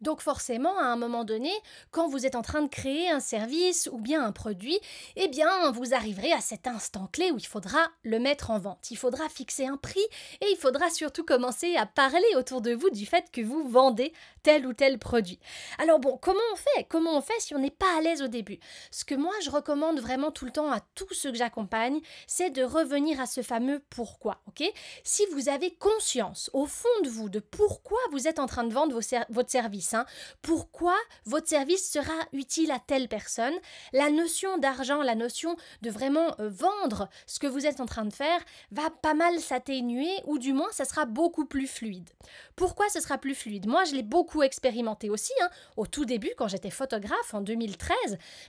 Donc 0.00 0.20
forcément, 0.20 0.78
à 0.78 0.84
un 0.84 0.96
moment 0.96 1.24
donné, 1.24 1.50
quand 1.90 2.08
vous 2.08 2.26
êtes 2.26 2.34
en 2.34 2.42
train 2.42 2.62
de 2.62 2.68
créer 2.68 3.08
un 3.08 3.20
service 3.20 3.88
ou 3.92 3.98
bien 3.98 4.24
un 4.24 4.32
produit, 4.32 4.78
eh 5.16 5.28
bien, 5.28 5.70
vous 5.70 5.94
arriverez 5.94 6.32
à 6.32 6.40
cet 6.40 6.66
instant 6.66 7.08
clé 7.12 7.30
où 7.30 7.38
il 7.38 7.46
faudra 7.46 7.78
le 8.02 8.18
mettre 8.18 8.50
en 8.50 8.58
vente. 8.58 8.90
Il 8.90 8.98
faudra 8.98 9.28
fixer 9.28 9.66
un 9.66 9.76
prix 9.76 10.04
et 10.40 10.46
il 10.50 10.56
faudra 10.56 10.90
surtout 10.90 11.24
commencer 11.24 11.76
à 11.76 11.86
parler 11.86 12.28
autour 12.36 12.60
de 12.60 12.74
vous 12.74 12.90
du 12.90 13.06
fait 13.06 13.30
que 13.32 13.40
vous 13.40 13.68
vendez 13.68 14.12
tel 14.46 14.66
ou 14.66 14.72
tel 14.72 14.98
produit. 14.98 15.40
Alors 15.78 15.98
bon, 15.98 16.18
comment 16.22 16.38
on 16.52 16.56
fait? 16.56 16.86
Comment 16.88 17.18
on 17.18 17.20
fait 17.20 17.40
si 17.40 17.54
on 17.54 17.58
n'est 17.58 17.70
pas 17.70 17.98
à 17.98 18.00
l'aise 18.00 18.22
au 18.22 18.28
début? 18.28 18.60
Ce 18.90 19.04
que 19.04 19.14
moi, 19.14 19.32
je 19.42 19.50
recommande 19.50 19.98
vraiment 19.98 20.30
tout 20.30 20.44
le 20.44 20.52
temps 20.52 20.70
à 20.70 20.80
tous 20.94 21.12
ceux 21.14 21.32
que 21.32 21.38
j'accompagne, 21.38 22.00
c'est 22.28 22.50
de 22.50 22.62
revenir 22.62 23.20
à 23.20 23.26
ce 23.26 23.42
fameux 23.42 23.82
pourquoi, 23.90 24.40
ok? 24.46 24.62
Si 25.02 25.26
vous 25.32 25.48
avez 25.48 25.74
conscience 25.74 26.48
au 26.52 26.66
fond 26.66 26.88
de 27.02 27.08
vous 27.08 27.28
de 27.28 27.40
pourquoi 27.40 27.98
vous 28.12 28.28
êtes 28.28 28.38
en 28.38 28.46
train 28.46 28.64
de 28.64 28.72
vendre 28.72 28.94
votre 29.30 29.50
service, 29.50 29.94
Hein. 29.94 30.06
Pourquoi 30.42 30.94
votre 31.24 31.48
service 31.48 31.90
sera 31.90 32.14
utile 32.32 32.70
à 32.70 32.78
telle 32.78 33.08
personne 33.08 33.54
La 33.92 34.10
notion 34.10 34.58
d'argent, 34.58 35.02
la 35.02 35.14
notion 35.14 35.56
de 35.82 35.90
vraiment 35.90 36.34
euh, 36.40 36.48
vendre 36.48 37.08
ce 37.26 37.38
que 37.38 37.46
vous 37.46 37.66
êtes 37.66 37.80
en 37.80 37.86
train 37.86 38.04
de 38.04 38.12
faire 38.12 38.40
va 38.70 38.90
pas 38.90 39.14
mal 39.14 39.40
s'atténuer 39.40 40.10
ou 40.26 40.38
du 40.38 40.52
moins 40.52 40.70
ça 40.72 40.84
sera 40.84 41.04
beaucoup 41.04 41.46
plus 41.46 41.66
fluide. 41.66 42.08
Pourquoi 42.54 42.88
ce 42.88 43.00
sera 43.00 43.18
plus 43.18 43.34
fluide? 43.34 43.66
Moi 43.66 43.84
je 43.84 43.94
l'ai 43.94 44.02
beaucoup 44.02 44.35
expérimenté 44.42 45.10
aussi 45.10 45.32
hein, 45.42 45.48
au 45.76 45.86
tout 45.86 46.04
début 46.04 46.32
quand 46.36 46.48
j'étais 46.48 46.70
photographe 46.70 47.34
en 47.34 47.40
2013 47.40 47.96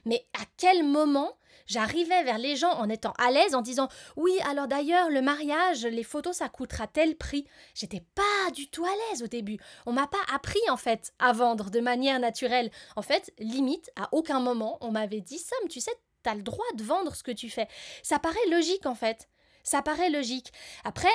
mais 0.06 0.26
à 0.40 0.44
quel 0.58 0.84
moment 0.84 1.38
J'arrivais 1.68 2.24
vers 2.24 2.38
les 2.38 2.56
gens 2.56 2.72
en 2.72 2.90
étant 2.90 3.14
à 3.18 3.30
l'aise, 3.30 3.54
en 3.54 3.62
disant 3.62 3.90
Oui, 4.16 4.32
alors 4.50 4.68
d'ailleurs, 4.68 5.10
le 5.10 5.22
mariage, 5.22 5.86
les 5.86 6.04
photos, 6.04 6.38
ça 6.38 6.50
coûtera 6.50 6.88
tel 6.88 7.16
prix? 7.16 7.46
J'étais 7.76 8.04
pas 8.16 8.52
du 8.54 8.70
tout 8.70 8.86
à 8.86 9.12
l'aise 9.12 9.22
au 9.22 9.28
début. 9.28 9.58
On 9.86 9.92
m'a 9.92 10.08
pas 10.08 10.18
appris, 10.34 10.62
en 10.70 10.78
fait, 10.78 11.14
à 11.20 11.34
vendre 11.34 11.70
de 11.70 11.80
manière 11.80 12.20
naturelle. 12.20 12.72
En 12.96 13.02
fait, 13.02 13.34
limite, 13.38 13.92
à 13.96 14.08
aucun 14.14 14.40
moment, 14.40 14.78
on 14.82 14.92
m'avait 14.92 15.22
dit 15.22 15.40
Sam, 15.40 15.68
tu 15.70 15.82
sais, 15.82 15.92
t'as 16.24 16.36
le 16.36 16.44
droit 16.44 16.66
de 16.76 16.84
vendre 16.84 17.16
ce 17.16 17.24
que 17.24 17.32
tu 17.32 17.50
fais. 17.50 17.68
Ça 18.02 18.20
paraît 18.20 18.48
logique, 18.50 18.86
en 18.86 18.96
fait. 18.96 19.28
Ça 19.64 19.82
paraît 19.82 20.10
logique. 20.10 20.54
Après, 20.86 21.10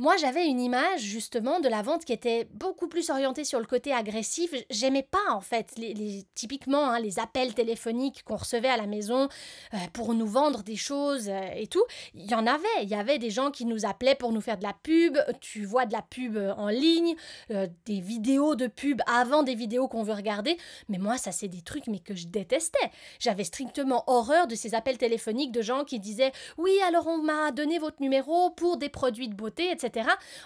moi, 0.00 0.16
j'avais 0.16 0.46
une 0.46 0.60
image 0.60 1.00
justement 1.00 1.58
de 1.58 1.68
la 1.68 1.82
vente 1.82 2.04
qui 2.04 2.12
était 2.12 2.46
beaucoup 2.52 2.86
plus 2.86 3.10
orientée 3.10 3.42
sur 3.42 3.58
le 3.58 3.66
côté 3.66 3.92
agressif. 3.92 4.54
J'aimais 4.70 5.02
pas 5.02 5.32
en 5.32 5.40
fait 5.40 5.72
les, 5.76 6.24
typiquement 6.36 6.90
hein, 6.90 7.00
les 7.00 7.18
appels 7.18 7.52
téléphoniques 7.52 8.22
qu'on 8.22 8.36
recevait 8.36 8.68
à 8.68 8.76
la 8.76 8.86
maison 8.86 9.28
euh, 9.74 9.76
pour 9.92 10.14
nous 10.14 10.28
vendre 10.28 10.62
des 10.62 10.76
choses 10.76 11.28
euh, 11.28 11.40
et 11.56 11.66
tout. 11.66 11.82
Il 12.14 12.30
y 12.30 12.34
en 12.36 12.46
avait, 12.46 12.68
il 12.82 12.88
y 12.88 12.94
avait 12.94 13.18
des 13.18 13.30
gens 13.30 13.50
qui 13.50 13.64
nous 13.64 13.86
appelaient 13.86 14.14
pour 14.14 14.30
nous 14.30 14.40
faire 14.40 14.56
de 14.56 14.62
la 14.62 14.72
pub. 14.72 15.18
Tu 15.40 15.64
vois 15.64 15.84
de 15.84 15.92
la 15.92 16.02
pub 16.02 16.36
euh, 16.36 16.54
en 16.54 16.68
ligne, 16.68 17.16
des 17.50 18.00
vidéos 18.00 18.54
de 18.54 18.68
pub 18.68 19.00
avant 19.06 19.42
des 19.42 19.56
vidéos 19.56 19.88
qu'on 19.88 20.04
veut 20.04 20.14
regarder. 20.14 20.58
Mais 20.88 20.98
moi, 20.98 21.18
ça 21.18 21.32
c'est 21.32 21.48
des 21.48 21.62
trucs 21.62 21.88
mais 21.88 21.98
que 21.98 22.14
je 22.14 22.28
détestais. 22.28 22.78
J'avais 23.18 23.44
strictement 23.44 24.04
horreur 24.06 24.46
de 24.46 24.54
ces 24.54 24.76
appels 24.76 24.98
téléphoniques 24.98 25.50
de 25.50 25.62
gens 25.62 25.82
qui 25.84 25.98
disaient 25.98 26.32
oui 26.56 26.72
alors 26.86 27.08
on 27.08 27.18
m'a 27.18 27.50
donné 27.50 27.80
votre 27.80 28.00
numéro 28.00 28.50
pour 28.50 28.76
des 28.76 28.88
produits 28.88 29.28
de 29.28 29.34
beauté 29.34 29.72
etc. 29.72 29.87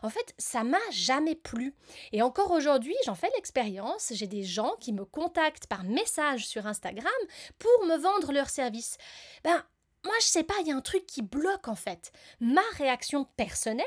En 0.02 0.11
fait, 0.11 0.34
ça 0.38 0.64
m'a 0.64 0.78
jamais 0.90 1.34
plu. 1.34 1.75
Et 2.12 2.22
encore 2.22 2.50
aujourd'hui, 2.50 2.94
j'en 3.04 3.14
fais 3.14 3.30
l'expérience. 3.34 4.12
J'ai 4.14 4.26
des 4.26 4.44
gens 4.44 4.75
qui 4.80 4.92
me 4.92 5.04
contactent 5.04 5.66
par 5.66 5.84
message 5.84 6.46
sur 6.46 6.66
Instagram 6.66 7.12
pour 7.58 7.87
me 7.87 7.96
vendre 7.96 8.32
leurs 8.32 8.50
services. 8.50 8.96
Ben, 9.44 9.64
moi, 10.04 10.14
je 10.20 10.26
sais 10.26 10.42
pas, 10.42 10.54
il 10.61 10.66
y 10.66 10.72
a 10.72 10.76
un 10.76 10.80
truc 10.80 11.06
qui 11.06 11.22
bloque 11.22 11.68
en 11.68 11.76
fait. 11.76 12.11
Ma 12.40 12.62
réaction 12.76 13.25
personnelle, 13.37 13.87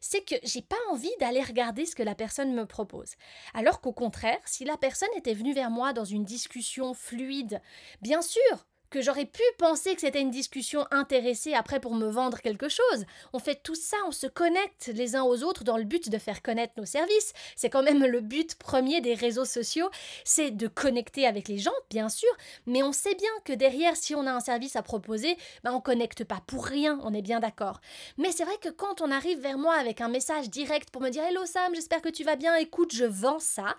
c'est 0.00 0.24
que 0.24 0.36
j'ai 0.44 0.62
pas 0.62 0.76
envie 0.90 1.10
d'aller 1.18 1.42
regarder 1.42 1.86
ce 1.86 1.96
que 1.96 2.04
la 2.04 2.14
personne 2.14 2.54
me 2.54 2.66
propose. 2.66 3.14
Alors 3.52 3.80
qu'au 3.80 3.92
contraire, 3.92 4.40
si 4.44 4.64
la 4.64 4.76
personne 4.76 5.08
était 5.16 5.34
venue 5.34 5.54
vers 5.54 5.70
moi 5.70 5.92
dans 5.92 6.04
une 6.04 6.24
discussion 6.24 6.94
fluide, 6.94 7.60
bien 8.00 8.22
sûr, 8.22 8.66
que 8.90 9.00
j'aurais 9.00 9.26
pu 9.26 9.42
penser 9.58 9.94
que 9.94 10.00
c'était 10.00 10.20
une 10.20 10.30
discussion 10.30 10.86
intéressée 10.90 11.54
après 11.54 11.80
pour 11.80 11.94
me 11.94 12.08
vendre 12.08 12.40
quelque 12.40 12.68
chose. 12.68 13.04
On 13.32 13.38
fait 13.38 13.60
tout 13.62 13.74
ça, 13.74 13.96
on 14.06 14.12
se 14.12 14.26
connecte 14.26 14.90
les 14.94 15.16
uns 15.16 15.22
aux 15.22 15.42
autres 15.42 15.64
dans 15.64 15.76
le 15.76 15.84
but 15.84 16.08
de 16.08 16.18
faire 16.18 16.42
connaître 16.42 16.74
nos 16.76 16.84
services. 16.84 17.32
C'est 17.56 17.70
quand 17.70 17.82
même 17.82 18.04
le 18.04 18.20
but 18.20 18.54
premier 18.56 19.00
des 19.00 19.14
réseaux 19.14 19.44
sociaux, 19.44 19.90
c'est 20.24 20.50
de 20.50 20.68
connecter 20.68 21.26
avec 21.26 21.48
les 21.48 21.58
gens, 21.58 21.70
bien 21.90 22.08
sûr, 22.08 22.30
mais 22.66 22.82
on 22.82 22.92
sait 22.92 23.14
bien 23.14 23.30
que 23.44 23.52
derrière, 23.52 23.96
si 23.96 24.14
on 24.14 24.26
a 24.26 24.32
un 24.32 24.40
service 24.40 24.76
à 24.76 24.82
proposer, 24.82 25.36
ben 25.64 25.72
on 25.72 25.80
connecte 25.80 26.24
pas 26.24 26.42
pour 26.46 26.66
rien, 26.66 26.98
on 27.02 27.14
est 27.14 27.22
bien 27.22 27.40
d'accord. 27.40 27.80
Mais 28.18 28.32
c'est 28.32 28.44
vrai 28.44 28.56
que 28.60 28.68
quand 28.68 29.00
on 29.00 29.10
arrive 29.10 29.40
vers 29.40 29.58
moi 29.58 29.74
avec 29.74 30.00
un 30.00 30.08
message 30.08 30.50
direct 30.50 30.90
pour 30.90 31.02
me 31.02 31.10
dire 31.10 31.24
Hello 31.24 31.44
Sam, 31.46 31.74
j'espère 31.74 32.02
que 32.02 32.08
tu 32.08 32.24
vas 32.24 32.36
bien, 32.36 32.54
écoute, 32.56 32.92
je 32.94 33.04
vends 33.04 33.38
ça, 33.38 33.76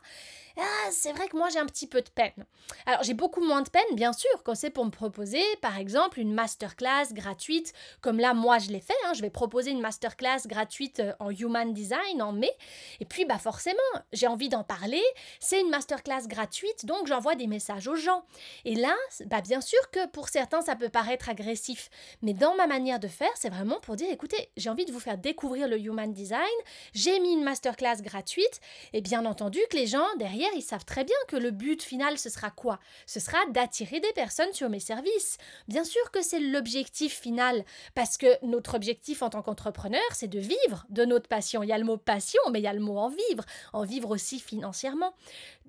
ah, 0.60 0.90
c'est 0.92 1.12
vrai 1.12 1.28
que 1.28 1.38
moi 1.38 1.50
j'ai 1.50 1.60
un 1.60 1.66
petit 1.66 1.88
peu 1.88 2.02
de 2.02 2.10
peine. 2.10 2.46
Alors 2.86 3.04
j'ai 3.04 3.14
beaucoup 3.14 3.42
moins 3.42 3.62
de 3.62 3.70
peine, 3.70 3.84
bien 3.94 4.14
sûr, 4.14 4.30
quand 4.44 4.56
c'est 4.56 4.70
pour 4.70 4.86
me 4.86 4.90
proposer, 4.92 5.44
par 5.62 5.78
exemple, 5.78 6.20
une 6.20 6.34
masterclass 6.34 7.14
gratuite, 7.14 7.74
comme 8.02 8.20
là 8.20 8.34
moi 8.34 8.58
je 8.58 8.70
l'ai 8.70 8.80
fait, 8.80 8.96
hein. 9.06 9.14
je 9.14 9.22
vais 9.22 9.30
proposer 9.30 9.72
une 9.72 9.82
masterclass 9.82 10.48
gratuite 10.48 11.00
euh, 11.00 11.14
en 11.20 11.30
Human 11.30 11.74
Design 11.74 12.22
en 12.22 12.32
mai, 12.32 12.52
et 13.00 13.06
puis 13.06 13.26
bah 13.26 13.38
forcément, 13.38 13.78
j'ai 14.14 14.28
envie 14.28 14.50
d'en 14.50 14.64
parler, 14.64 15.04
c'est 15.40 15.62
une 15.62 15.70
masterclass 15.70 16.28
gratuite, 16.28 16.86
donc 16.86 17.08
j'envoie 17.08 17.36
des 17.36 17.48
messages 17.48 17.88
aux 17.88 17.96
gens. 17.96 18.26
Et 18.66 18.76
là, 18.76 18.96
bah 19.26 19.42
bien 19.42 19.62
sûr 19.62 19.92
que 19.92 20.08
pour 20.08 20.30
certains 20.30 20.62
ça 20.62 20.76
peut 20.76 20.90
paraître 20.90 21.30
agressif, 21.30 21.90
mais 22.22 22.34
dans 22.34 22.56
ma 22.56 22.68
manière 22.68 23.00
de 23.00 23.08
faire, 23.08 23.32
c'est 23.36 23.50
vraiment 23.50 23.80
pour 23.80 23.96
dire, 23.96 24.12
écoutez, 24.12 24.50
j'ai 24.58 24.70
envie 24.70 24.86
de 24.86 24.92
vous 24.92 25.00
faire 25.00 25.18
découvrir 25.18 25.68
le 25.68 25.80
Human 25.80 26.12
Design, 26.12 26.42
j'ai 26.94 27.20
mis 27.20 27.34
une 27.34 27.44
masterclass 27.44 28.02
gratuite, 28.02 28.60
et 28.94 29.02
bien 29.02 29.26
entendu 29.26 29.60
que 29.70 29.78
les 29.78 29.88
gens 29.88 30.06
derrière 30.18 30.47
ils 30.56 30.62
savent 30.62 30.86
très 30.86 31.04
bien 31.04 31.16
que 31.28 31.36
le 31.36 31.52
but 31.52 31.82
final, 31.82 32.18
ce 32.18 32.30
sera 32.30 32.52
quoi? 32.52 32.80
Ce 33.06 33.20
sera 33.20 33.38
d'attirer 33.52 34.00
des 34.00 34.14
personnes 34.14 34.54
sur 34.54 34.70
mes 34.70 34.80
services. 34.80 35.38
Bien 35.68 35.84
sûr 35.84 36.12
que 36.12 36.22
c'est 36.22 36.40
l'objectif 36.40 37.20
final, 37.20 37.66
parce 37.96 38.18
que 38.18 38.28
notre 38.46 38.76
objectif 38.76 39.22
en 39.22 39.30
tant 39.30 39.42
qu'entrepreneur, 39.42 40.02
c'est 40.14 40.28
de 40.28 40.40
vivre 40.40 40.86
de 40.90 41.06
notre 41.06 41.28
passion. 41.28 41.64
Il 41.64 41.70
y 41.70 41.74
a 41.74 41.78
le 41.78 41.86
mot 41.86 41.98
passion, 41.98 42.42
mais 42.52 42.60
il 42.60 42.64
y 42.64 42.68
a 42.68 42.74
le 42.74 42.80
mot 42.80 42.98
en 42.98 43.10
vivre, 43.10 43.44
en 43.74 43.84
vivre 43.84 44.10
aussi 44.10 44.40
financièrement. 44.40 45.14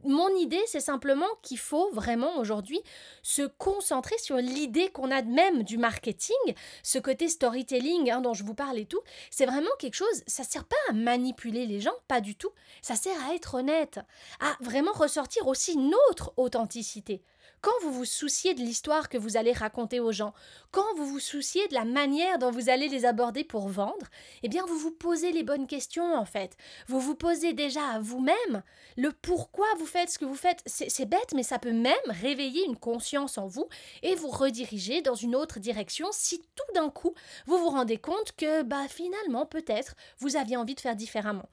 Mon 0.04 0.28
idée, 0.37 0.62
c'est 0.66 0.80
simplement 0.80 1.26
qu'il 1.42 1.58
faut 1.58 1.90
vraiment 1.92 2.38
aujourd'hui 2.38 2.80
se 3.23 3.42
concentrer 3.42 4.16
sur 4.18 4.37
l'idée 4.37 4.90
qu'on 4.90 5.11
a 5.11 5.23
même 5.23 5.64
du 5.64 5.76
marketing, 5.76 6.37
ce 6.85 6.99
côté 6.99 7.28
storytelling 7.28 8.11
hein, 8.11 8.20
dont 8.20 8.35
je 8.35 8.44
vous 8.44 8.54
parle 8.54 8.78
et 8.78 8.85
tout. 8.85 9.00
C'est 9.30 9.47
vraiment 9.47 9.70
quelque 9.78 9.94
chose, 9.94 10.23
ça 10.26 10.44
sert 10.44 10.64
pas 10.64 10.76
à 10.88 10.92
manipuler 10.92 11.66
les 11.66 11.80
gens, 11.80 11.94
pas 12.06 12.20
du 12.20 12.37
tout. 12.37 12.50
Ça 12.80 12.94
sert 12.94 13.16
à 13.28 13.35
être 13.35 13.54
honnête, 13.54 13.99
à 14.40 14.56
vraiment 14.68 14.92
ressortir 14.92 15.46
aussi 15.46 15.78
notre 15.78 16.34
authenticité. 16.37 17.22
Quand 17.60 17.72
vous 17.82 17.90
vous 17.90 18.04
souciez 18.04 18.54
de 18.54 18.60
l'histoire 18.60 19.08
que 19.08 19.18
vous 19.18 19.37
allez 19.37 19.52
raconter 19.52 19.98
aux 19.98 20.12
gens, 20.12 20.32
quand 20.70 20.94
vous 20.96 21.06
vous 21.06 21.18
souciez 21.18 21.66
de 21.68 21.75
la 21.75 21.84
manière 21.84 22.38
dont 22.38 22.52
vous 22.52 22.68
allez 22.68 22.88
les 22.88 23.04
aborder 23.04 23.42
pour 23.42 23.68
vendre, 23.68 24.06
eh 24.44 24.48
bien 24.48 24.64
vous 24.66 24.78
vous 24.78 24.92
posez 24.92 25.32
les 25.32 25.42
bonnes 25.42 25.66
questions 25.66 26.14
en 26.14 26.25
fait. 26.25 26.56
Vous 26.87 27.00
vous 27.00 27.16
posez 27.16 27.54
déjà 27.54 27.84
à 27.84 27.98
vous-même 27.98 28.62
le 28.96 29.10
pourquoi 29.10 29.66
vous 29.78 29.87
faites 29.87 30.10
ce 30.10 30.18
que 30.20 30.25
vous 30.25 30.37
faites. 30.37 30.62
C'est 30.66 31.08
bête, 31.08 31.32
mais 31.34 31.42
ça 31.42 31.58
peut 31.58 31.72
même 31.72 31.94
réveiller 32.06 32.64
une 32.64 32.76
conscience 32.76 33.38
en 33.38 33.48
vous 33.48 33.68
et 34.02 34.14
vous 34.14 34.28
rediriger 34.28 35.02
dans 35.02 35.16
une 35.16 35.34
autre 35.34 35.58
direction 35.58 36.08
si 36.12 36.40
tout 36.54 36.75
d'un 36.75 36.90
coup 36.90 37.14
vous 37.46 37.58
vous 37.58 37.70
rendez 37.70 37.98
compte 37.98 38.37
que 38.37 38.62
bah 38.62 38.87
finalement 38.88 39.46
peut-être 39.46 39.94
vous 40.18 40.37
aviez 40.37 40.56
envie 40.56 40.76
de 40.76 40.80
faire 40.80 40.96
différemment. 40.96 41.48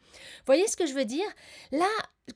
Voyez 0.45 0.67
ce 0.67 0.77
que 0.77 0.85
je 0.85 0.93
veux 0.93 1.05
dire? 1.05 1.27
Là, 1.71 1.89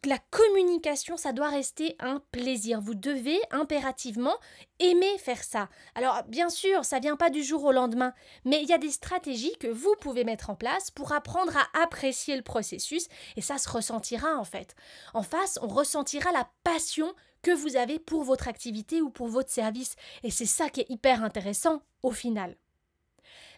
la 0.06 0.20
communication, 0.30 1.18
ça 1.18 1.34
doit 1.34 1.50
rester 1.50 1.96
un 2.00 2.22
plaisir. 2.32 2.80
Vous 2.80 2.96
devez 2.96 3.40
impérativement 3.52 4.36
aimer 4.80 5.18
faire 5.18 5.44
ça. 5.44 5.70
Alors, 5.96 6.24
bien 6.28 6.50
sûr, 6.50 6.86
ça 6.86 7.00
vient 7.00 7.16
pas 7.16 7.30
du 7.30 7.44
jour 7.44 7.64
au 7.64 7.72
lendemain, 7.72 8.14
mais 8.46 8.62
il 8.62 8.70
y 8.70 8.74
a 8.74 8.78
des 8.78 8.92
stratégies 8.92 9.58
que 9.60 9.68
vous 9.68 9.96
pouvez 10.00 10.24
mettre 10.24 10.50
en 10.50 10.56
place 10.56 10.92
pour 10.92 11.12
apprendre 11.12 11.58
à 11.58 11.82
apprécier 11.82 12.36
le 12.36 12.44
processus 12.44 13.08
et 13.36 13.42
ça 13.42 13.58
se 13.58 13.70
ressentira 13.70 14.38
en 14.38 14.44
fait. 14.44 14.76
En 15.14 15.24
face, 15.24 15.60
on 15.62 15.68
ressentira 15.68 16.32
la 16.32 16.50
passion 16.64 17.14
que 17.42 17.52
vous 17.52 17.76
avez 17.76 18.00
pour 18.00 18.24
votre 18.24 18.48
activité 18.48 19.02
ou 19.02 19.10
pour 19.10 19.28
votre 19.28 19.50
service 19.50 19.96
et 20.24 20.32
c'est 20.32 20.46
ça 20.46 20.70
qui 20.70 20.82
est 20.82 20.90
hyper 20.90 21.24
intéressant 21.24 21.82
au 22.04 22.12
final. 22.12 22.56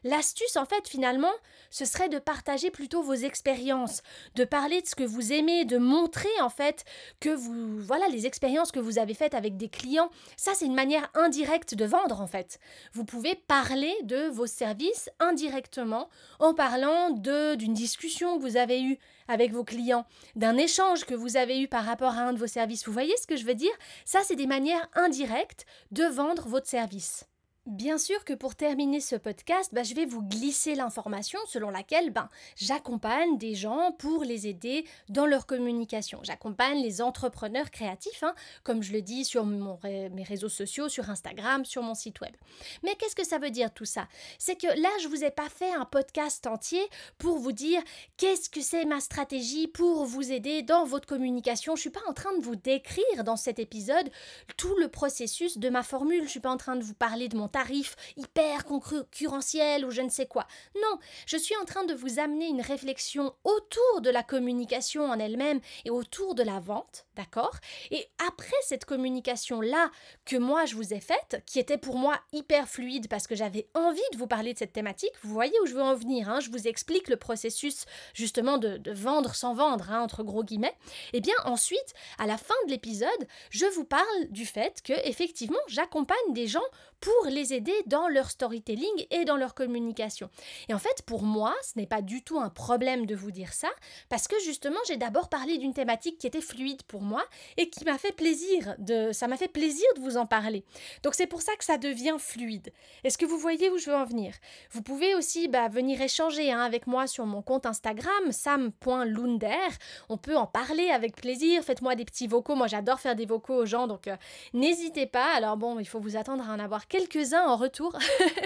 L'astuce, 0.03 0.57
en 0.57 0.65
fait, 0.65 0.87
finalement, 0.87 1.31
ce 1.69 1.85
serait 1.85 2.09
de 2.09 2.17
partager 2.17 2.71
plutôt 2.71 3.03
vos 3.03 3.13
expériences, 3.13 4.01
de 4.35 4.43
parler 4.43 4.81
de 4.81 4.87
ce 4.87 4.95
que 4.95 5.03
vous 5.03 5.31
aimez, 5.31 5.65
de 5.65 5.77
montrer, 5.77 6.29
en 6.41 6.49
fait, 6.49 6.83
que 7.19 7.29
vous, 7.29 7.79
voilà, 7.79 8.07
les 8.07 8.25
expériences 8.25 8.71
que 8.71 8.79
vous 8.79 8.97
avez 8.97 9.13
faites 9.13 9.35
avec 9.35 9.57
des 9.57 9.69
clients. 9.69 10.09
Ça, 10.37 10.53
c'est 10.55 10.65
une 10.65 10.73
manière 10.73 11.09
indirecte 11.13 11.75
de 11.75 11.85
vendre, 11.85 12.21
en 12.21 12.27
fait. 12.27 12.59
Vous 12.93 13.05
pouvez 13.05 13.35
parler 13.35 13.93
de 14.03 14.27
vos 14.29 14.47
services 14.47 15.09
indirectement 15.19 16.09
en 16.39 16.53
parlant 16.53 17.11
d'une 17.11 17.73
discussion 17.73 18.37
que 18.37 18.41
vous 18.41 18.57
avez 18.57 18.81
eue 18.81 18.97
avec 19.27 19.51
vos 19.51 19.63
clients, 19.63 20.05
d'un 20.35 20.57
échange 20.57 21.05
que 21.05 21.13
vous 21.13 21.37
avez 21.37 21.61
eu 21.61 21.67
par 21.67 21.85
rapport 21.85 22.13
à 22.13 22.21
un 22.21 22.33
de 22.33 22.39
vos 22.39 22.47
services. 22.47 22.85
Vous 22.85 22.93
voyez 22.93 23.15
ce 23.17 23.27
que 23.27 23.37
je 23.37 23.45
veux 23.45 23.55
dire? 23.55 23.71
Ça, 24.03 24.21
c'est 24.23 24.35
des 24.35 24.47
manières 24.47 24.87
indirectes 24.93 25.65
de 25.91 26.03
vendre 26.05 26.47
votre 26.47 26.67
service. 26.67 27.25
Bien 27.67 27.99
sûr 27.99 28.25
que 28.25 28.33
pour 28.33 28.55
terminer 28.55 28.99
ce 28.99 29.15
podcast, 29.15 29.69
bah, 29.71 29.83
je 29.83 29.93
vais 29.93 30.07
vous 30.07 30.23
glisser 30.23 30.73
l'information 30.73 31.37
selon 31.45 31.69
laquelle 31.69 32.09
ben, 32.09 32.27
j'accompagne 32.55 33.37
des 33.37 33.53
gens 33.53 33.91
pour 33.99 34.23
les 34.23 34.47
aider 34.47 34.83
dans 35.09 35.27
leur 35.27 35.45
communication. 35.45 36.21
J'accompagne 36.23 36.81
les 36.81 37.03
entrepreneurs 37.03 37.69
créatifs, 37.69 38.23
hein, 38.23 38.33
comme 38.63 38.81
je 38.81 38.91
le 38.91 39.03
dis 39.03 39.25
sur 39.25 39.45
mes 39.45 40.23
réseaux 40.27 40.49
sociaux, 40.49 40.89
sur 40.89 41.11
Instagram, 41.11 41.63
sur 41.63 41.83
mon 41.83 41.93
site 41.93 42.19
web. 42.21 42.33
Mais 42.81 42.95
qu'est-ce 42.95 43.15
que 43.15 43.23
ça 43.23 43.37
veut 43.37 43.51
dire 43.51 43.71
tout 43.71 43.85
ça? 43.85 44.07
C'est 44.39 44.55
que 44.55 44.65
là, 44.65 44.89
je 44.99 45.07
ne 45.07 45.15
vous 45.15 45.23
ai 45.23 45.29
pas 45.29 45.47
fait 45.47 45.71
un 45.71 45.85
podcast 45.85 46.47
entier 46.47 46.81
pour 47.19 47.37
vous 47.37 47.51
dire 47.51 47.83
qu'est-ce 48.17 48.49
que 48.49 48.61
c'est 48.61 48.85
ma 48.85 48.99
stratégie 48.99 49.67
pour 49.67 50.05
vous 50.05 50.31
aider 50.31 50.63
dans 50.63 50.83
votre 50.83 51.07
communication. 51.07 51.75
Je 51.75 51.81
ne 51.81 51.81
suis 51.81 51.89
pas 51.91 52.09
en 52.09 52.13
train 52.13 52.35
de 52.39 52.43
vous 52.43 52.55
décrire 52.55 53.23
dans 53.23 53.37
cet 53.37 53.59
épisode 53.59 54.09
tout 54.57 54.75
le 54.77 54.87
processus 54.87 55.59
de 55.59 55.69
ma 55.69 55.83
formule. 55.83 56.21
Je 56.21 56.23
ne 56.23 56.29
suis 56.29 56.39
pas 56.39 56.49
en 56.49 56.57
train 56.57 56.75
de 56.75 56.83
vous 56.83 56.95
parler 56.95 57.27
de 57.27 57.37
mon 57.37 57.50
tarif 57.51 57.95
hyper 58.17 58.65
concurrentiel 58.65 59.85
ou 59.85 59.91
je 59.91 60.01
ne 60.01 60.09
sais 60.09 60.25
quoi. 60.25 60.47
Non, 60.75 60.99
je 61.25 61.37
suis 61.37 61.55
en 61.57 61.65
train 61.65 61.83
de 61.83 61.93
vous 61.93 62.19
amener 62.19 62.47
une 62.47 62.61
réflexion 62.61 63.33
autour 63.43 64.01
de 64.01 64.09
la 64.09 64.23
communication 64.23 65.05
en 65.05 65.19
elle-même 65.19 65.59
et 65.85 65.89
autour 65.89 66.35
de 66.35 66.43
la 66.43 66.59
vente, 66.59 67.05
d'accord? 67.15 67.57
Et 67.91 68.07
après 68.27 68.55
cette 68.63 68.85
communication-là 68.85 69.91
que 70.25 70.37
moi 70.37 70.65
je 70.65 70.75
vous 70.75 70.93
ai 70.93 70.99
faite, 70.99 71.43
qui 71.45 71.59
était 71.59 71.77
pour 71.77 71.97
moi 71.97 72.19
hyper 72.31 72.67
fluide 72.67 73.07
parce 73.09 73.27
que 73.27 73.35
j'avais 73.35 73.67
envie 73.73 74.01
de 74.13 74.17
vous 74.17 74.27
parler 74.27 74.53
de 74.53 74.57
cette 74.57 74.73
thématique, 74.73 75.13
vous 75.23 75.33
voyez 75.33 75.53
où 75.63 75.65
je 75.65 75.73
veux 75.73 75.81
en 75.81 75.95
venir, 75.95 76.29
hein 76.29 76.39
je 76.39 76.49
vous 76.49 76.67
explique 76.67 77.09
le 77.09 77.17
processus 77.17 77.85
justement 78.13 78.57
de, 78.57 78.81
vendre 78.91 79.35
sans 79.35 79.53
vendre, 79.53 79.91
hein, 79.91 80.01
entre 80.01 80.23
gros 80.23 80.43
guillemets. 80.43 80.75
Et 81.13 81.17
eh 81.17 81.21
bien 81.21 81.35
ensuite, 81.45 81.93
à 82.17 82.27
la 82.27 82.37
fin 82.37 82.55
de 82.65 82.71
l'épisode, 82.71 83.09
je 83.49 83.65
vous 83.65 83.85
parle 83.85 84.27
du 84.29 84.45
fait 84.45 84.81
que 84.83 84.93
effectivement 85.07 85.59
j'accompagne 85.67 86.17
des 86.33 86.47
gens 86.47 86.59
pour 87.01 87.29
les 87.29 87.53
aider 87.53 87.73
dans 87.87 88.07
leur 88.07 88.29
storytelling 88.29 89.07
et 89.09 89.25
dans 89.25 89.35
leur 89.35 89.53
communication. 89.53 90.29
Et 90.69 90.73
en 90.73 90.79
fait, 90.79 91.01
pour 91.05 91.23
moi, 91.23 91.53
ce 91.63 91.77
n'est 91.77 91.87
pas 91.87 92.01
du 92.01 92.23
tout 92.23 92.39
un 92.39 92.49
problème 92.49 93.05
de 93.05 93.15
vous 93.15 93.31
dire 93.31 93.53
ça, 93.53 93.69
parce 94.09 94.27
que 94.27 94.39
justement, 94.39 94.79
j'ai 94.87 94.97
d'abord 94.97 95.27
parlé 95.27 95.57
d'une 95.57 95.73
thématique 95.73 96.17
qui 96.17 96.27
était 96.27 96.41
fluide 96.41 96.83
pour 96.83 97.01
moi 97.01 97.25
et 97.57 97.69
qui 97.69 97.83
m'a 97.85 97.97
fait 97.97 98.11
plaisir 98.11 98.75
de, 98.77 99.11
ça 99.11 99.27
m'a 99.27 99.37
fait 99.37 99.47
plaisir 99.47 99.85
de 99.95 100.01
vous 100.01 100.17
en 100.17 100.25
parler. 100.25 100.63
Donc 101.03 101.15
c'est 101.15 101.27
pour 101.27 101.41
ça 101.41 101.55
que 101.57 101.65
ça 101.65 101.77
devient 101.77 102.15
fluide. 102.19 102.71
Est-ce 103.03 103.17
que 103.17 103.25
vous 103.25 103.37
voyez 103.37 103.69
où 103.69 103.77
je 103.77 103.89
veux 103.89 103.95
en 103.95 104.05
venir? 104.05 104.33
Vous 104.71 104.81
pouvez 104.81 105.15
aussi 105.15 105.47
bah, 105.47 105.67
venir 105.67 106.01
échanger 106.01 106.51
hein, 106.51 106.61
avec 106.61 106.87
moi 106.87 107.07
sur 107.07 107.25
mon 107.25 107.41
compte 107.41 107.65
Instagram 107.65 108.31
sam.lunder. 108.31 109.69
On 110.09 110.17
peut 110.17 110.37
en 110.37 110.47
parler 110.47 110.89
avec 110.89 111.15
plaisir. 111.15 111.63
Faites-moi 111.63 111.95
des 111.95 112.05
petits 112.05 112.27
vocaux. 112.27 112.55
Moi, 112.55 112.67
j'adore 112.67 112.99
faire 112.99 113.15
des 113.15 113.25
vocaux 113.25 113.55
aux 113.55 113.65
gens, 113.65 113.87
donc 113.87 114.07
euh, 114.07 114.15
n'hésitez 114.53 115.07
pas. 115.07 115.33
Alors 115.35 115.57
bon, 115.57 115.79
il 115.79 115.87
faut 115.87 115.99
vous 115.99 116.15
attendre 116.15 116.47
à 116.47 116.53
en 116.53 116.59
avoir 116.59 116.87
quelques-uns 116.91 117.45
en 117.47 117.55
retour. 117.55 117.97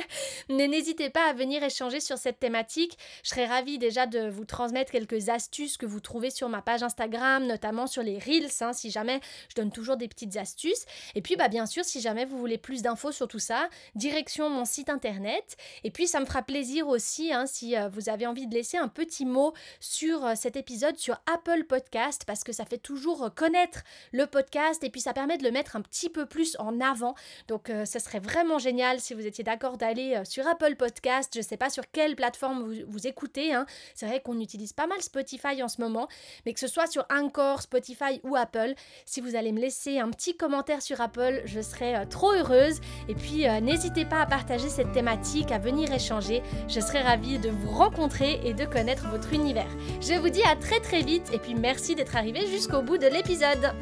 N'hésitez 0.49 1.09
pas 1.09 1.27
à 1.27 1.33
venir 1.33 1.63
échanger 1.63 1.99
sur 1.99 2.19
cette 2.19 2.39
thématique. 2.39 2.95
Je 3.23 3.29
serais 3.29 3.47
ravie 3.47 3.79
déjà 3.79 4.05
de 4.05 4.29
vous 4.29 4.45
transmettre 4.45 4.91
quelques 4.91 5.29
astuces 5.29 5.77
que 5.77 5.87
vous 5.87 5.99
trouvez 5.99 6.29
sur 6.29 6.47
ma 6.47 6.61
page 6.61 6.83
Instagram, 6.83 7.47
notamment 7.47 7.87
sur 7.87 8.03
les 8.03 8.19
Reels, 8.19 8.51
hein, 8.61 8.71
si 8.71 8.91
jamais 8.91 9.19
je 9.49 9.55
donne 9.55 9.71
toujours 9.71 9.97
des 9.97 10.07
petites 10.07 10.37
astuces. 10.37 10.85
Et 11.15 11.23
puis, 11.23 11.35
bah, 11.35 11.47
bien 11.47 11.65
sûr, 11.65 11.83
si 11.83 12.01
jamais 12.01 12.23
vous 12.23 12.37
voulez 12.37 12.59
plus 12.59 12.83
d'infos 12.83 13.11
sur 13.11 13.27
tout 13.27 13.39
ça, 13.39 13.67
direction 13.95 14.47
mon 14.51 14.63
site 14.63 14.89
internet. 14.89 15.57
Et 15.83 15.89
puis, 15.89 16.05
ça 16.05 16.19
me 16.19 16.25
fera 16.25 16.43
plaisir 16.43 16.87
aussi 16.87 17.33
hein, 17.33 17.47
si 17.47 17.75
euh, 17.75 17.89
vous 17.89 18.09
avez 18.09 18.27
envie 18.27 18.45
de 18.45 18.53
laisser 18.53 18.77
un 18.77 18.89
petit 18.89 19.25
mot 19.25 19.53
sur 19.79 20.23
euh, 20.23 20.33
cet 20.35 20.55
épisode 20.55 20.97
sur 20.97 21.17
Apple 21.33 21.63
Podcast, 21.63 22.25
parce 22.27 22.43
que 22.43 22.53
ça 22.53 22.65
fait 22.65 22.77
toujours 22.77 23.33
connaître 23.33 23.81
le 24.11 24.27
podcast 24.27 24.83
et 24.83 24.91
puis 24.91 25.01
ça 25.01 25.13
permet 25.13 25.39
de 25.39 25.43
le 25.43 25.51
mettre 25.51 25.75
un 25.75 25.81
petit 25.81 26.11
peu 26.11 26.27
plus 26.27 26.55
en 26.59 26.79
avant. 26.79 27.15
Donc, 27.47 27.71
euh, 27.71 27.85
ce 27.85 27.97
serait 27.97 28.19
vraiment 28.19 28.34
génial 28.35 28.59
génial 28.59 28.99
si 28.99 29.13
vous 29.13 29.25
étiez 29.25 29.43
d'accord 29.43 29.77
d'aller 29.77 30.19
sur 30.25 30.45
Apple 30.47 30.75
Podcast. 30.75 31.31
Je 31.33 31.39
ne 31.39 31.43
sais 31.43 31.55
pas 31.55 31.69
sur 31.69 31.83
quelle 31.91 32.15
plateforme 32.15 32.73
vous, 32.87 33.07
écoutez. 33.07 33.53
Hein. 33.53 33.65
C'est 33.93 34.05
vrai 34.05 34.21
qu'on 34.21 34.39
utilise 34.39 34.73
pas 34.73 34.87
mal 34.87 35.01
Spotify 35.01 35.61
en 35.63 35.67
ce 35.67 35.79
moment, 35.79 36.07
mais 36.45 36.53
que 36.53 36.59
ce 36.59 36.67
soit 36.67 36.87
sur 36.87 37.05
Anchor, 37.09 37.61
Spotify 37.61 38.19
ou 38.23 38.35
Apple, 38.35 38.73
si 39.05 39.21
vous 39.21 39.35
allez 39.35 39.51
me 39.51 39.61
laisser 39.61 39.99
un 39.99 40.09
petit 40.09 40.35
commentaire 40.35 40.81
sur 40.81 40.99
Apple, 40.99 41.43
je 41.45 41.61
serai 41.61 42.07
trop 42.09 42.31
heureuse. 42.31 42.81
Et 43.07 43.15
puis 43.15 43.45
n'hésitez 43.61 44.03
pas 44.03 44.21
à 44.21 44.25
partager 44.25 44.67
cette 44.67 44.91
thématique, 44.91 45.51
à 45.51 45.59
venir 45.59 45.93
échanger. 45.93 46.41
Je 46.67 46.79
serai 46.79 47.01
ravie 47.01 47.39
de 47.39 47.49
vous 47.49 47.69
rencontrer 47.69 48.41
et 48.43 48.53
de 48.53 48.65
connaître 48.65 49.07
votre 49.07 49.31
univers. 49.31 49.69
Je 50.01 50.13
vous 50.13 50.29
dis 50.29 50.43
à 50.43 50.55
très 50.55 50.79
très 50.79 51.01
vite 51.01 51.31
et 51.33 51.39
puis 51.39 51.55
merci 51.55 51.95
d'être 51.95 52.15
arrivé 52.15 52.47
jusqu'au 52.47 52.81
bout 52.81 52.97
de 52.97 53.07
l'épisode. 53.07 53.73